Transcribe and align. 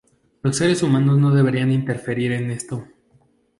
Los 0.41 0.57
seres 0.57 0.81
humanos 0.81 1.19
no 1.19 1.29
deberían 1.29 1.71
interferir 1.71 2.31
en 2.31 2.49
esto. 2.49 2.87